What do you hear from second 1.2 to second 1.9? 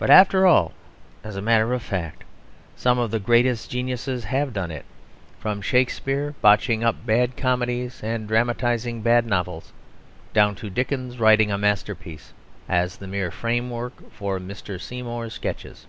as a matter of